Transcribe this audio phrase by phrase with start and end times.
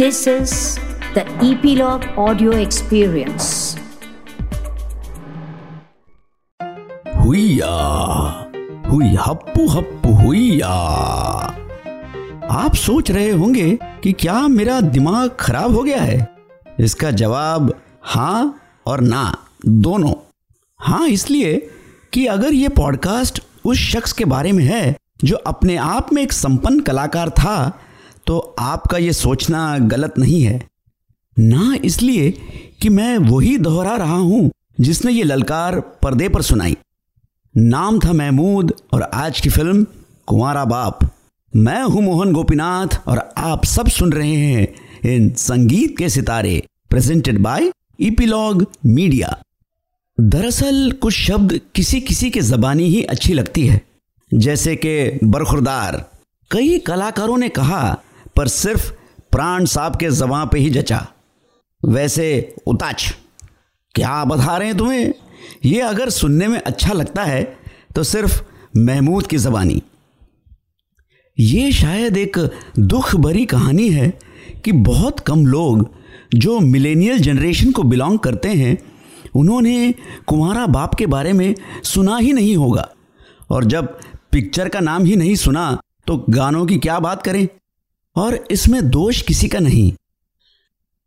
[0.00, 0.52] This is
[1.14, 3.76] the Epilogue Audio Experience.
[7.16, 7.74] हुईया,
[8.90, 10.68] हुई हप्पू हप्पू हुईया।
[12.50, 16.36] आप सोच रहे होंगे कि क्या मेरा दिमाग खराब हो गया है?
[16.80, 20.14] इसका जवाब हाँ और ना, दोनों।
[20.78, 21.70] हाँ इसलिए
[22.12, 26.32] कि अगर ये पॉडकास्ट उस शख्स के बारे में है जो अपने आप में एक
[26.32, 27.80] संपन्न कलाकार था
[28.30, 30.58] तो आपका ये सोचना गलत नहीं है।
[31.36, 32.30] ना इसलिए
[32.82, 34.50] कि मैं वही दोहरा रहा हूँ
[34.80, 36.76] जिसने ये ललकार पर्दे पर सुनाई।
[37.54, 39.84] नाम था महमूद और आज की फ़िल्म
[40.26, 40.98] कुंवारा बाप।
[41.52, 47.38] मैं हूँ मोहन गोपीनाथ और आप सब सुन रहे हैं इन संगीत के सितारे प्रेजेंटेड
[47.38, 47.70] बाय
[48.00, 49.36] इपीलॉग मीडिया
[50.18, 53.80] दरअसल कुछ शब्द किसी किसी के जबानी ही अच्छी लगती है।
[54.32, 56.04] जैसे कि बरखुरदार।
[56.50, 57.82] कई कलाकारों ने कहा
[58.36, 58.90] पर सिर्फ़
[59.32, 61.06] प्राण साहब के जबां पे ही जचा।
[61.82, 63.14] वैसे उताच,
[63.94, 65.12] क्या बता रहे हैं तुम्हें?
[65.64, 67.42] ये अगर सुनने में अच्छा लगता है
[67.96, 68.42] तो सिर्फ़
[68.76, 69.82] महमूद की जबानी।
[71.38, 72.38] ये शायद एक
[72.78, 74.08] दुख भरी कहानी है
[74.64, 75.88] कि बहुत कम लोग
[76.34, 78.76] जो मिलेनियल जनरेशन को बिलोंग करते हैं,
[79.34, 79.94] उन्होंने
[80.26, 82.88] कुमारा बाप के बारे में सुना ही नहीं होगा।
[83.50, 83.98] और जब
[84.32, 87.48] पिक्चर का नाम ही नहीं सुना तो गानों की क्या बात करें?
[88.16, 89.92] और इसमें दोष किसी का नहीं।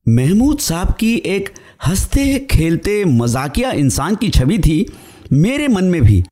[0.07, 1.49] महमूद साहब की एक
[1.87, 4.85] हँसते, खेलते, मजाकिया इंसान की छवि थी
[5.33, 6.23] मेरे मन में भी।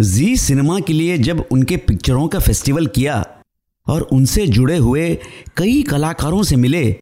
[0.00, 3.26] जी सिनेमा के लिए जब उनके पिक्चरों का फेस्टिवल किया
[3.86, 5.18] और उनसे जुड़े हुए
[5.56, 6.92] कई कलाकारों से मिले,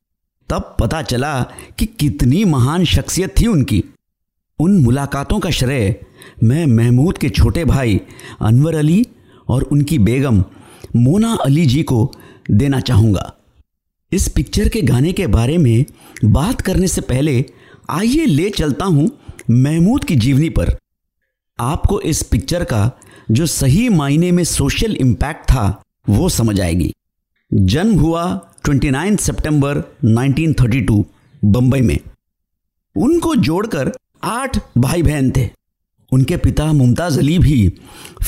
[0.48, 1.42] तब पता चला
[1.78, 3.84] कि कितनी महान शख्सियत थी उनकी।
[4.58, 6.00] उन मुलाकातों का श्रेय
[6.42, 8.00] मैं महमूद के छोटे भाई
[8.40, 9.06] अनवर अली
[9.48, 10.44] और उनकी बेगम
[10.96, 12.12] मोना अली जी को
[12.50, 13.32] देना चाहूँगा।
[14.12, 15.84] इस पिक्चर के गाने के बारे में
[16.24, 17.44] बात करने से पहले
[17.90, 19.10] आइए ले चलता हूँ
[19.50, 20.76] महमूद की जीवनी पर।
[21.60, 22.90] आपको इस पिक्चर का
[23.30, 26.92] जो सही मायने में सोशल इम्पैक्ट था, वो समझ आएगी।
[27.54, 31.04] जन्म हुआ 29 सितंबर 1932
[31.44, 31.98] बंबई में।
[32.96, 33.92] उनको जोड़कर
[34.24, 35.50] आठ भाई बहन थे।
[36.12, 37.72] उनके पिता मुमताज़ अली भी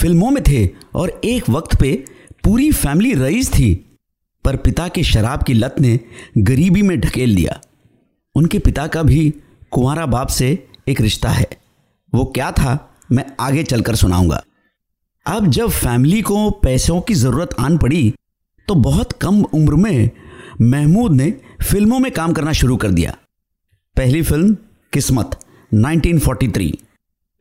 [0.00, 2.04] फ़िल्मों में थे और एक वक्त पे
[2.44, 3.84] पूरी फैमिली रईस थी।
[4.48, 5.98] पर पिता की शराब की लत ने
[6.38, 7.60] गरीबी में ढकेल दिया।
[8.34, 9.28] उनके पिता का भी
[9.72, 10.46] कुंवारा बाप से
[10.88, 11.46] एक रिश्ता है।
[12.12, 12.78] वो क्या था,
[13.12, 14.42] मैं आगे चलकर सुनाऊँगा।
[15.26, 18.12] अब जब फैमिली को पैसों की ज़रूरत आन पड़ी
[18.68, 20.10] तो बहुत कम उम्र में
[20.60, 21.30] महमूद ने
[21.62, 23.16] फ़िल्मों में काम करना शुरू कर दिया।
[23.96, 24.54] पहली फ़िल्म,
[24.92, 25.38] किस्मत
[25.72, 26.72] 1943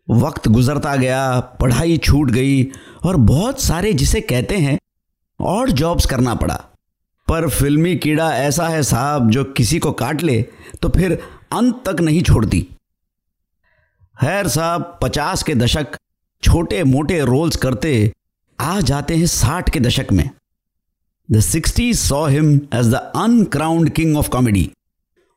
[0.07, 2.63] वक्त गुजरता गया, पढ़ाई छूट गई
[3.03, 4.77] और बहुत सारे जिसे कहते हैं,
[5.39, 6.63] और जॉब्स करना पड़ा।
[7.27, 10.41] पर फिल्मी कीड़ा ऐसा है साहब जो किसी को काट ले
[10.81, 11.13] तो फिर
[11.53, 12.61] अंत तक नहीं छोड़ती।
[14.15, 15.97] खैर साहब, पचास के दशक
[16.43, 18.11] छोटे मोटे रोल्स करते
[18.59, 20.29] आ जाते हैं साठ के दशक में।
[21.29, 24.69] The sixty saw him as the uncrowned king of comedy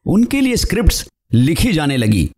[0.06, 2.30] उनके लिए स्क्रिप्ट्स लिखी जाने लगी।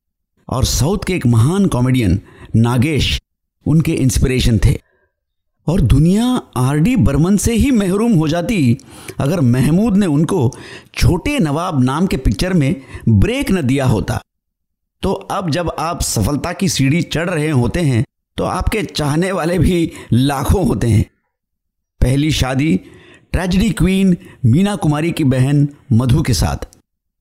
[0.49, 2.21] और साउथ के एक महान कॉमेडियन
[2.57, 3.21] नागेश,
[3.67, 4.73] उनके इंस्पिरेशन थे।
[5.67, 6.25] और दुनिया
[6.57, 8.77] आर डी बर्मन से ही महरूम हो जाती।
[9.21, 10.53] अगर महमूद ने उनको
[10.95, 12.75] छोटे नवाब नाम के पिक्चर में
[13.11, 14.21] ब्रेक न दिया होता।
[15.03, 18.05] तो अब जब आप सफलता की सीढ़ी चढ़ रहे होते हैं
[18.39, 21.05] तो आपके चाहने वाले भी लाखों होते हैं।
[22.01, 22.77] पहली शादी
[23.33, 26.67] ट्रेजिडी क्वीन मीना कुमारी की बहन मधु के साथ,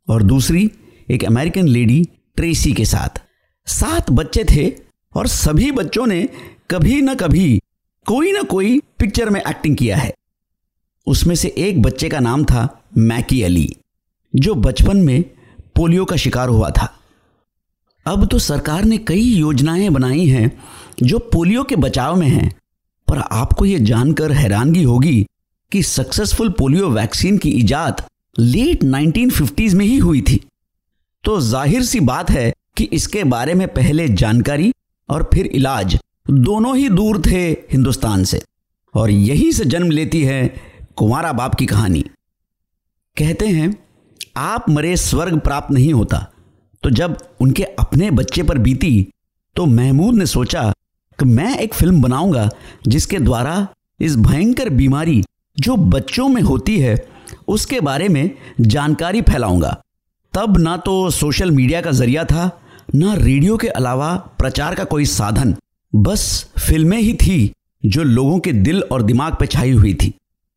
[0.08, 0.70] और दूसरी
[1.12, 2.04] एक अमेरिकन लेडी
[2.38, 3.22] ट्रेसी के साथ।
[3.68, 4.72] सात बच्चे थे,
[5.16, 6.28] और सभी बच्चों ने
[6.70, 7.60] कभी न कभी
[8.06, 10.14] कोई ना कोई पिक्चर में एक्टिंग किया है।
[11.08, 12.68] उसमें से एक बच्चे का नाम था
[12.98, 13.70] मैकी अली,
[14.34, 15.24] जो बचपन में
[15.76, 16.94] पोलियो का शिकार हुआ था।
[18.06, 20.52] अब तो सरकार ने कई योजनाएँ बनाई हैं
[21.04, 22.50] जो पोलियो के बचाव में हैं,
[23.08, 25.26] पर आपको यह जानकर हैरानगी होगी
[25.72, 28.04] कि सक्सेसफुल पोलियो वैक्सीन की इजाद
[28.40, 30.40] लेट 1950s में ही हुई थी।
[31.24, 34.72] तो ज़ाहिर सी बात है कि इसके बारे में पहले जानकारी
[35.10, 38.42] और फिर इलाज दोनों ही दूर थे हिंदुस्तान से।
[38.96, 40.48] और यही से जन्म लेती है
[40.96, 42.02] कुमारा बाप की कहानी।
[43.18, 43.76] कहते हैं,
[44.38, 46.28] आप मरे स्वर्ग प्राप्त नहीं होता
[46.84, 49.08] तो जब उनके अपने बच्चे पर बीती
[49.56, 50.64] तो महमूद ने सोचा
[51.20, 52.50] कि मैं एक फ़िल्म बनाऊँगा
[52.88, 53.68] जिसके द्वारा
[54.00, 55.22] इस भयंकर बीमारी
[55.58, 56.96] जो बच्चों में होती है,
[57.48, 58.30] उसके बारे में
[58.62, 59.76] जानकारी फैलाऊँगा।
[60.34, 62.50] तब ना तो सोशल मीडिया का ज़रिया था,
[62.96, 65.56] ना रेडियो के अलावा प्रचार का कोई साधन
[65.94, 67.52] बस फ़िल्में ही थी
[67.86, 70.14] जो लोगों के दिल और दिमाग पर छाई हुई थी।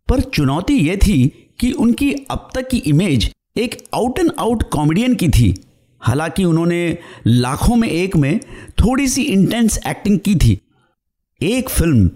[0.09, 5.15] पर चुनौती यह थी कि उनकी अब तक की इमेज एक आउट एंड आउट कॉमेडियन
[5.15, 5.55] की थी।
[6.03, 8.39] हालाँकि उन्होंने लाखों में एक में
[8.81, 10.59] थोड़ी सी इंटेंस एक्टिंग की थी।
[11.41, 12.11] एक फ़िल्म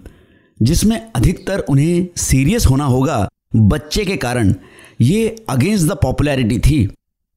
[0.61, 4.53] जिसमें अधिकतर उन्हें सीरियस होना होगा बच्चे के कारण,
[5.01, 6.85] ये अगेंस्ट द पॉपुलैरिटी थी।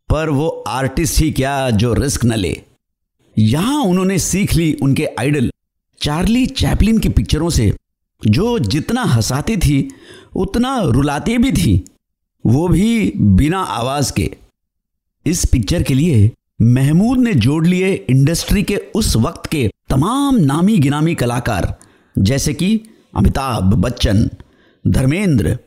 [0.09, 2.61] पर वो आर्टिस्ट ही क्या जो रिस्क न ले।
[3.37, 5.52] यहाँ उन्होंने सीख ली उनके आइडल
[6.03, 7.77] चार्ली चैपलिन की पिक्चरों से,
[8.27, 9.91] जो जितना हंसाती थी,
[10.37, 11.85] उतना रुलाती भी थी,
[12.47, 14.37] वो भी बिना आवाज़ के।
[15.27, 16.33] इस पिक्चर के लिए
[16.63, 21.79] महमूद ने जोड़ लिए इंडस्ट्री के उस वक्त के तमाम नामी गिनामी कलाकार,
[22.19, 22.81] जैसे कि
[23.17, 24.31] अमिताभ बच्चन,
[24.87, 25.59] धर्मेंद्र,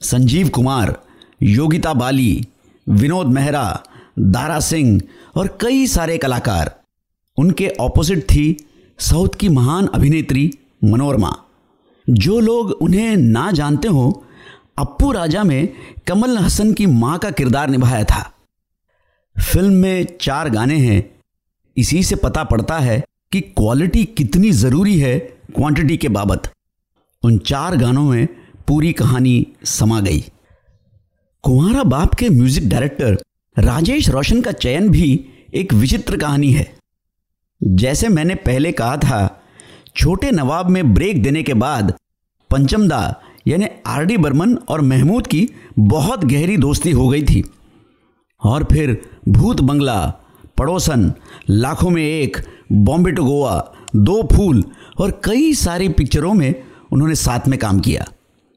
[0.00, 1.02] संजीव कुमार,
[1.42, 2.46] योगिता बाली,
[2.88, 3.82] विनोद मेहरा,
[4.18, 5.02] दारा सिंह
[5.34, 6.80] और कई सारे कलाकार।
[7.38, 8.66] उनके ऑपोजिट थी
[9.00, 10.50] साउथ की महान अभिनेत्री
[10.84, 11.32] मनोरमा।
[12.06, 14.24] जो लोग उन्हें ना जानते हो,
[14.78, 15.68] अप्पू राजा में
[16.06, 18.22] कमल हसन की माँ का किरदार निभाया था।
[19.36, 21.02] फ़िल्म में चार गाने हैं।
[21.76, 23.02] इसी से पता पड़ता है
[23.32, 25.18] कि क्वालिटी कितनी ज़रूरी है
[25.54, 26.50] क्वांटिटी के बाबत।
[27.22, 28.26] उन चार गानों में
[28.68, 30.20] पूरी कहानी समा गई।
[31.44, 33.18] कुंवारा बाप के म्यूज़िक डायरेक्टर
[33.56, 35.08] राजेश रोशन का चयन भी
[35.54, 36.79] एक विचित्र कहानी है।
[37.60, 39.42] जैसे मैंने पहले कहा था,
[39.96, 41.92] छोटे नवाब में ब्रेक देने के बाद,
[42.50, 45.48] पंचमदा यानी आर डी बर्मन और महमूद की
[45.78, 47.42] बहुत गहरी दोस्ती हो गई थी।
[48.42, 50.00] और फिर भूत बंगला,
[50.58, 51.12] पड़ोसन,
[51.50, 52.36] लाखों में एक,
[52.72, 54.64] बॉम्बे टू गोवा, दो फूल
[55.00, 56.54] और कई सारी पिक्चरों में
[56.92, 58.06] उन्होंने साथ में काम किया।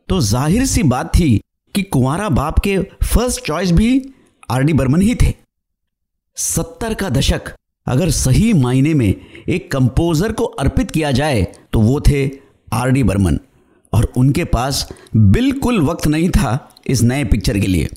[0.09, 1.39] तो ज़ाहिर सी बात थी
[1.75, 3.89] कि कुंवारा बाप के फ़र्स्ट चॉइस भी
[4.51, 5.33] आर डी बर्मन ही थे।
[6.37, 7.53] सत्तर का दशक
[7.87, 9.15] अगर सही मायने में
[9.47, 11.41] एक कंपोजर को अर्पित किया जाए
[11.73, 12.29] तो वो थे
[12.73, 13.39] आर डी बर्मन।
[13.93, 16.57] और उनके पास बिल्कुल वक्त नहीं था
[16.87, 17.89] इस नए पिक्चर के लिए।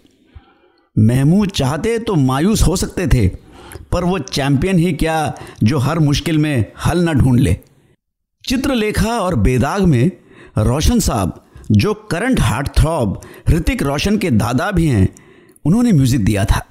[0.97, 3.29] महमूद चाहते तो मायूस हो सकते थे,
[3.93, 7.57] पर वो चैंपियन ही क्या जो हर मुश्किल में हल न ढूंढ ले।
[8.45, 10.11] चित्रलेखा और बेदाग में
[10.59, 11.43] रोशन साहब,
[11.73, 15.09] जो current heartthrob Hrithik Roshan के दादा भी हैं,
[15.65, 16.67] उन्होंने म्यूज़िक दिया था।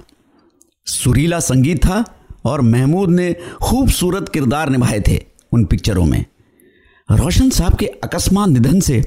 [0.88, 2.04] सुरीला संगीत था
[2.46, 5.20] और महमूद ने खूबसूरत किरदार निभाए थे
[5.54, 6.26] उन पिक्चरों में।
[7.10, 9.04] रोशन साहब के अकस्मात निधन से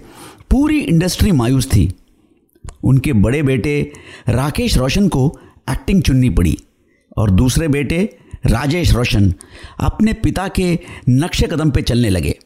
[0.50, 1.90] पूरी इंडस्ट्री मायूस थी।
[2.84, 3.80] उनके बड़े बेटे
[4.28, 5.32] राकेश रोशन को
[5.70, 6.56] एक्टिंग चुननी पड़ी
[7.16, 8.02] और दूसरे बेटे
[8.46, 9.32] राजेश रोशन
[9.80, 12.38] अपने पिता के नक्शे कदम पे चलने लगे।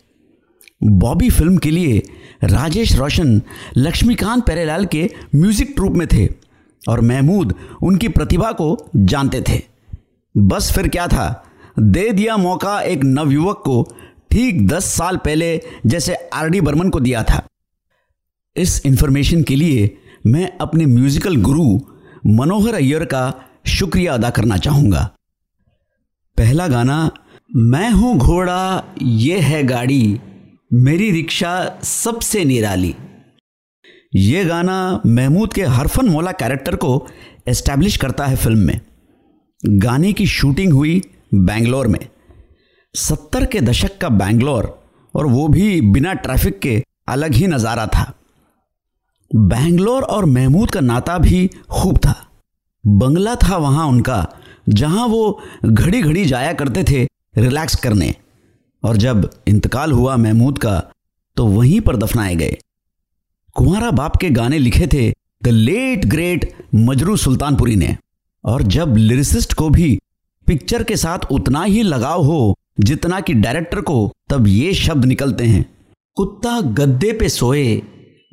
[0.81, 1.99] बॉबी फ़िल्म के लिए
[2.45, 3.41] राजेश रोशन
[3.77, 6.27] लक्ष्मीकांत पेरेलाल के म्यूज़िक ट्रूप में थे
[6.83, 9.61] और महमूद उनकी प्रतिभा को जानते थे।
[10.35, 11.45] बस फिर क्या था?
[11.79, 13.83] दे दिया मौका एक नवयुवक को
[14.31, 17.43] ठीक दस साल पहले जैसे आर डी बर्मन को दिया था।
[18.57, 21.79] इस इंफॉर्मेशन के लिए मैं अपने म्यूजिकल गुरु
[22.27, 23.33] मनोहर अय्यर का
[23.67, 25.11] शुक्रिया अदा करना चाहूँगा।
[26.37, 27.11] पहला गाना,
[27.57, 30.21] मैं हूँ घोड़ा, ये है गाड़ी,
[30.73, 32.95] मेरी रिक्शा सबसे निराली।
[34.15, 37.07] ये गाना महमूद के हरफन मौला कैरेक्टर को
[37.49, 38.81] एस्टैब्लिश करता है फ़िल्म में।
[39.63, 41.01] गाने की शूटिंग हुई
[41.35, 42.07] बैंगलोर में।
[42.95, 44.65] सत्तर के दशक का बैंगलोर
[45.15, 48.13] और वो भी बिना ट्रैफ़िक के अलग ही नज़ारा था।
[49.31, 52.15] बैंगलोर और महमूद का नाता भी खूब था।
[52.85, 54.27] बंगला था वहाँ उनका,
[54.69, 57.07] जहाँ वो घड़ी घड़ी जाया करते थे
[57.39, 58.15] रिलैक्स करने।
[58.83, 60.79] और जब इंतकाल हुआ महमूद का
[61.37, 62.57] तो वहीं पर दफनाए गए।
[63.57, 65.11] कुंवारा बाप के गाने लिखे थे,
[65.43, 67.97] the late great Majrooh Sultanpuri ने।
[68.45, 69.99] और जब लिरिसिस्ट को भी
[70.47, 75.45] पिक्चर के साथ उतना ही लगाव हो जितना कि डायरेक्टर को, तब ये शब्द निकलते
[75.45, 75.65] हैं।
[76.15, 77.83] कुत्ता गद्दे पे सोए,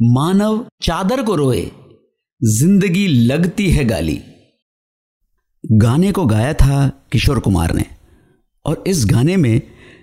[0.02, 1.72] मानव चादर को रोए,
[2.44, 4.22] ज़िंदगी लगती है गाली।
[5.72, 7.86] गाने को गाया था किशोर कुमार ने।
[8.66, 9.62] और इस गाने में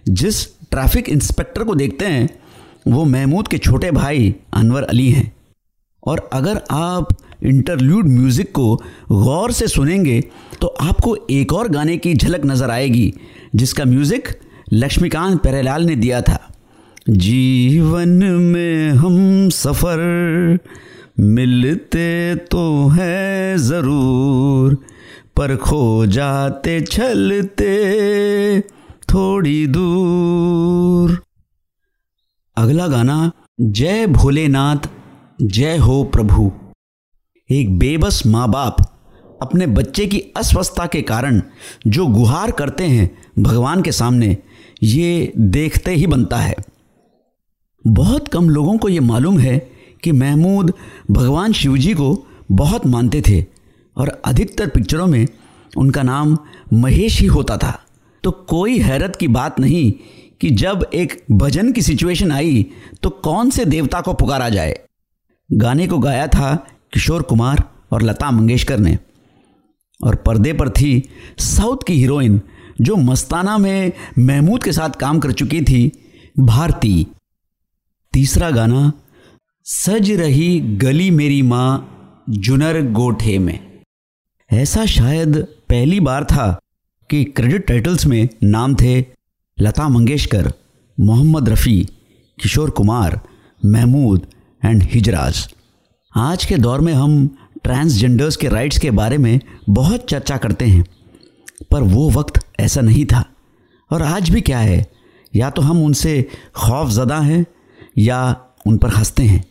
[0.08, 2.28] जिस ट्रैफ़िक इंस्पेक्टर को देखते हैं,
[2.88, 5.36] वो महमूद के छोटे भाई अनवर अली हैं।
[6.06, 7.08] और अगर आप
[7.42, 8.74] इंटरल्यूड म्यूज़िक को
[9.10, 10.20] गौर से सुनेंगे
[10.60, 13.12] तो आपको एक और गाने की झलक नज़र आएगी,
[13.54, 14.28] जिसका म्यूज़िक
[14.72, 16.38] लक्ष्मीकांत पेरेलाल ने दिया था।
[17.08, 18.08] जीवन
[18.42, 20.58] में हम सफ़र
[21.20, 24.74] मिलते तो हैं ज़रूर,
[25.36, 28.60] पर खो जाते, छलते
[29.04, 31.18] थोड़ी दूर।
[32.56, 34.88] अगला गाना, जय भोलेनाथ,
[35.42, 36.50] जय हो प्रभु।
[37.50, 38.76] एक बेबस माँ बाप
[39.42, 41.42] अपने बच्चे की अस्वस्थता के कारण
[41.86, 44.36] जो गुहार करते हैं भगवान के सामने,
[44.82, 46.54] ये देखते ही बनता है।
[47.86, 49.58] बहुत कम लोगों को ये मालूम है
[50.02, 50.72] कि महमूद
[51.10, 53.44] भगवान शिवजी को बहुत मानते थे
[53.96, 55.26] और अधिकतर पिक्चरों में
[55.76, 56.38] उनका नाम
[56.72, 57.80] महेश ही होता था।
[58.24, 59.92] तो कोई हैरत की बात नहीं
[60.40, 62.66] कि जब एक भजन की सिचुएशन आई
[63.02, 64.80] तो कौन से देवता को पुकारा जाए?
[65.52, 68.98] गाने को गाया था किशोर कुमार और लता मंगेशकर ने।
[70.04, 72.40] और पर्दे पर थी साउथ की हीरोइन
[72.80, 75.92] जो मस्ताना में महमूद के साथ काम कर चुकी थी,
[76.38, 77.06] भारती।
[78.12, 78.92] तीसरा गाना,
[79.64, 81.92] सज रही गली मेरी माँ
[82.30, 83.82] जुनर गोठे में।
[84.52, 85.36] ऐसा शायद
[85.68, 86.60] पहली बार था
[87.10, 89.00] कि क्रेडिट टाइटल्स में नाम थे
[89.60, 90.52] लता मंगेशकर,
[91.00, 91.88] मोहम्मद रफ़ी,
[92.42, 93.20] किशोर कुमार,
[93.64, 94.26] महमूद
[94.64, 95.54] एंड हिजराज।
[96.16, 97.26] आज के दौर में हम
[97.64, 100.84] ट्रांसजेंडर्स के राइट्स के बारे में बहुत चर्चा करते हैं,
[101.70, 103.24] पर वो वक्त ऐसा नहीं था।
[103.90, 104.86] और आज भी क्या है?
[105.34, 107.44] या तो हम उनसे खौफ ज़दा हैं,
[107.98, 109.44] या उन पर हँसते हैं।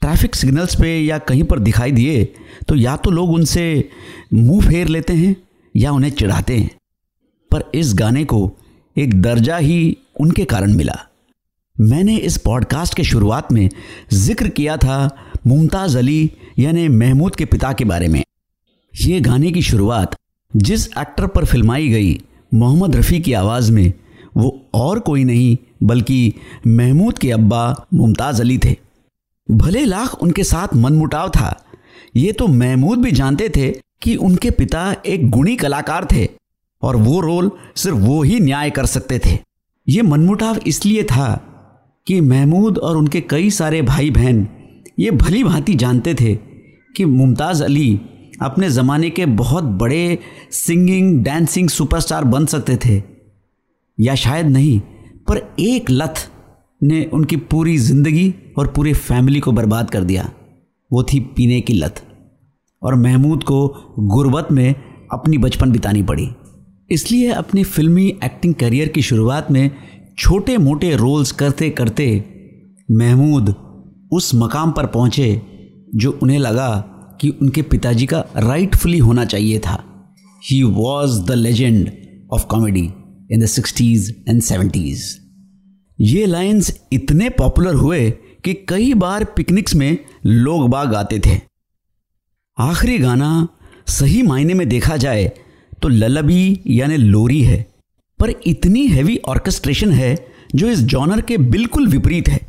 [0.00, 2.24] ट्रैफ़िक सिग्नल्स पे या कहीं पर दिखाई दिए
[2.68, 3.88] तो या तो लोग उनसे
[4.34, 5.34] मुँह फेर लेते हैं,
[5.76, 6.70] या उन्हें चिढ़ाते हैं।
[7.50, 8.50] पर इस गाने को
[8.96, 11.04] एक दर्जा ही उनके कारण मिला।
[11.76, 13.68] मैंने इस पॉडकास्ट के शुरुआत में
[14.12, 15.08] ज़िक्र किया था
[15.48, 18.22] मुमताज़ अली, यानी महमूद के पिता के बारे में।
[18.94, 20.16] ये गाने की शुरुआत
[20.52, 22.20] जिस एक्टर पर फिल्माई गई
[22.52, 23.92] मोहम्मद रफ़ी की आवाज़ में,
[24.36, 26.34] वो और कोई नहीं, बल्कि
[26.66, 28.76] महमूद के अब्बा मुमताज़ अली थे।
[29.48, 31.64] भले लाख उनके साथ मनमुटाव था,
[32.16, 33.70] ये तो महमूद भी जानते थे
[34.02, 36.28] कि उनके पिता एक गुणी कलाकार थे,
[36.82, 39.38] और वो रोल सिर्फ़ वो ही न्याय कर सकते थे।
[39.86, 41.34] ये मनमुटाव इसलिए था
[42.06, 44.46] कि महमूद और उनके कई सारे भाई बहन
[45.00, 46.34] ये भली भांति जानते थे
[46.96, 48.00] कि मुमताज़ अली
[48.42, 50.18] अपने ज़माने के बहुत बड़े
[50.50, 53.02] सिंगिंग डांसिंग सुपरस्टार बन सकते थे।
[54.00, 54.80] या शायद नहीं,
[55.28, 56.14] पर एक लत
[56.82, 60.32] ने उनकी पूरी ज़िंदगी और पूरे फैमिली को बर्बाद कर दिया।
[60.92, 62.02] वो थी पीने की लत।
[62.82, 64.74] और महमूद को गुर्बत में
[65.12, 66.28] अपनी बचपन बितानी पड़ी।
[66.90, 69.70] इसलिए अपनी फिल्मी एक्टिंग करियर की शुरुआत में
[70.18, 72.24] छोटे मोटे रोल्स करते करते
[72.90, 73.54] महमूद
[74.10, 75.40] उस मकाम पर पहुँचे
[75.94, 76.70] जो उन्हें लगा
[77.20, 79.82] कि उनके पिताजी का राइटफुली होना चाहिए था।
[80.42, 81.90] He was the legend
[82.32, 82.84] of comedy
[83.32, 85.02] in the sixties and seventies
[85.98, 88.10] ये लाइन्स इतने पॉपुलर हुए
[88.44, 91.40] कि कई बार पिकनिक्स में लोग बाग आते थे।
[92.58, 93.48] आखिरी गाना
[93.88, 95.30] सही मायने में देखा जाए
[95.82, 97.60] तो ललबी यानी लोरी है,
[98.18, 100.14] पर इतनी हैवी ऑर्केस्ट्रेशन है
[100.54, 102.40] जो इस जॉनर के बिल्कुल विपरीत है।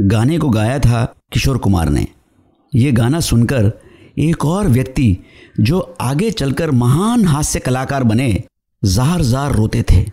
[0.00, 2.06] गाने को गाया था किशोर कुमार ने।
[2.74, 3.72] यह गाना सुनकर
[4.18, 5.18] एक और व्यक्ति,
[5.60, 8.42] जो आगे चलकर महान हास्य कलाकार बने
[8.84, 10.04] जार जार रोते थे।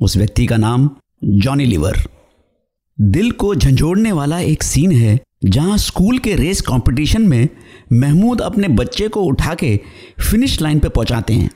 [0.00, 0.90] उस व्यक्ति का नाम
[1.24, 1.96] जॉनी लिवर।
[3.00, 7.48] दिल को झंझोड़ने वाला एक सीन है, जहाँ स्कूल के रेस कंपटीशन में
[7.92, 9.80] महमूद अपने बच्चे को उठा के
[10.30, 11.50] फिनिश लाइन पर पहुंचाते हैं।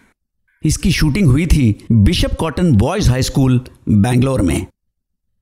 [0.65, 4.67] इसकी शूटिंग हुई थी Bishop Cotton Boys High School, Bangalore में।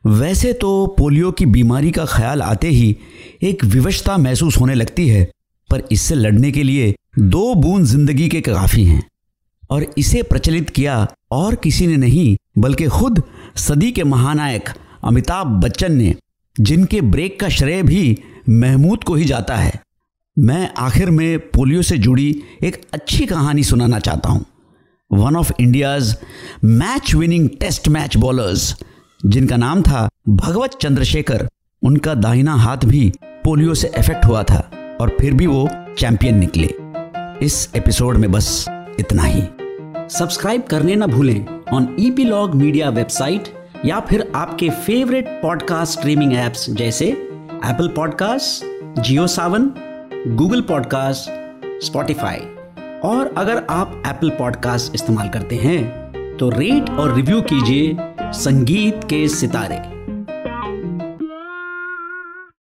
[0.05, 2.97] वैसे तो पोलियो की बीमारी का ख्याल आते ही
[3.43, 5.25] एक विवशता महसूस होने लगती है,
[5.71, 9.03] पर इससे लड़ने के लिए दो बूंद ज़िंदगी के काफ़ी हैं।
[9.71, 13.23] और इसे प्रचलित किया और किसी ने नहीं, बल्कि खुद
[13.59, 14.69] सदी के महानायक
[15.05, 16.15] अमिताभ बच्चन ने,
[16.57, 19.81] जिनके ब्रेक का श्रेय भी महमूद को ही जाता है।
[20.37, 22.31] मैं आखिर में पोलियो से जुड़ी
[22.65, 24.45] एक अच्छी कहानी सुनाना चाहता हूँ।
[25.11, 26.17] One of India's
[26.65, 28.75] match winning test match bowlers
[29.25, 31.49] जिनका नाम था भगवत चंद्रशेखर,
[31.82, 33.12] उनका दाहिना हाथ भी
[33.44, 34.70] पोलियो से इफ़ेक्ट हुआ था
[35.00, 35.68] और फिर भी वो
[35.99, 36.75] चैंपियन निकले।
[37.46, 38.66] इस एपिसोड में बस
[39.00, 39.42] इतना ही।
[40.08, 43.49] सब्सक्राइब करने ना भूलें ऑन ईपीलॉग मीडिया वेबसाइट
[43.85, 48.64] या फिर आपके फेवरेट पॉडकास्ट स्ट्रीमिंग एप्स जैसे Apple Podcast
[49.00, 49.70] Jio Saavn
[50.26, 51.30] Google Podcast
[51.85, 52.40] Spotify
[53.04, 56.06] और अगर आप एप्पल पॉडकास्ट इस्तेमाल करते हैं
[56.40, 57.97] तो रेट और रिव्यू कीजिए
[58.33, 59.96] संगीत के सितारे।